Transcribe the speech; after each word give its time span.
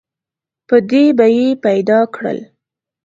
په 0.67 0.75
دې 0.89 1.03
به 1.17 1.25
یې 1.37 1.47
پیدا 1.65 1.99
کړل. 2.15 2.39